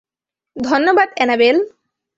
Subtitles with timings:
[0.55, 1.57] ধন্যবাদ, অ্যানাবেল।